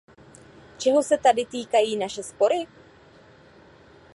[0.77, 2.67] Čeho se tady týkají naše spory?